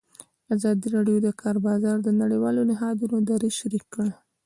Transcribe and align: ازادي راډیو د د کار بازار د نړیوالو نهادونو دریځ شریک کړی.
ازادي 0.55 0.87
راډیو 0.95 1.17
د 1.21 1.23
د 1.25 1.29
کار 1.41 1.55
بازار 1.67 1.97
د 2.03 2.09
نړیوالو 2.21 2.61
نهادونو 2.71 3.17
دریځ 3.29 3.53
شریک 3.59 3.85
کړی. 3.93 4.13